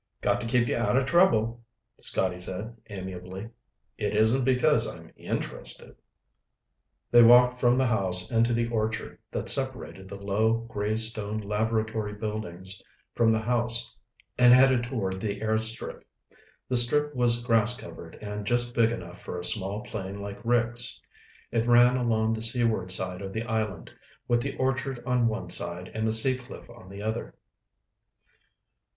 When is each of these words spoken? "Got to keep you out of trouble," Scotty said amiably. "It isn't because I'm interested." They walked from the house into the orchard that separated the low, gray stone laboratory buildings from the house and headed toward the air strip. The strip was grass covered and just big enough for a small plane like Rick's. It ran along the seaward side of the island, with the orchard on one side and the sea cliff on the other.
"Got 0.21 0.41
to 0.41 0.47
keep 0.47 0.67
you 0.67 0.75
out 0.77 0.97
of 0.97 1.05
trouble," 1.05 1.61
Scotty 1.99 2.39
said 2.39 2.75
amiably. 2.89 3.49
"It 3.99 4.15
isn't 4.15 4.43
because 4.43 4.87
I'm 4.87 5.13
interested." 5.15 5.95
They 7.11 7.21
walked 7.21 7.59
from 7.59 7.77
the 7.77 7.85
house 7.85 8.31
into 8.31 8.51
the 8.51 8.67
orchard 8.69 9.19
that 9.29 9.47
separated 9.47 10.09
the 10.09 10.15
low, 10.19 10.53
gray 10.57 10.97
stone 10.97 11.37
laboratory 11.39 12.13
buildings 12.13 12.81
from 13.13 13.31
the 13.31 13.41
house 13.43 13.95
and 14.39 14.51
headed 14.51 14.85
toward 14.85 15.19
the 15.19 15.39
air 15.39 15.59
strip. 15.59 16.03
The 16.67 16.77
strip 16.77 17.13
was 17.13 17.43
grass 17.43 17.77
covered 17.79 18.15
and 18.23 18.43
just 18.43 18.73
big 18.73 18.91
enough 18.91 19.21
for 19.21 19.39
a 19.39 19.45
small 19.45 19.83
plane 19.83 20.19
like 20.19 20.43
Rick's. 20.43 20.99
It 21.51 21.67
ran 21.67 21.95
along 21.95 22.33
the 22.33 22.41
seaward 22.41 22.89
side 22.91 23.21
of 23.21 23.33
the 23.33 23.43
island, 23.43 23.91
with 24.27 24.41
the 24.41 24.57
orchard 24.57 25.03
on 25.05 25.27
one 25.27 25.51
side 25.51 25.89
and 25.93 26.07
the 26.07 26.11
sea 26.11 26.35
cliff 26.37 26.67
on 26.71 26.89
the 26.89 27.03
other. 27.03 27.35